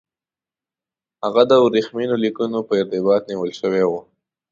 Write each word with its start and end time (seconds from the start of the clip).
هغه 1.23 1.41
د 1.49 1.51
ورېښمینو 1.65 2.15
لیکونو 2.23 2.57
په 2.67 2.73
ارتباط 2.81 3.21
نیول 3.31 3.51
شوی 3.59 3.83
وو. 3.85 3.99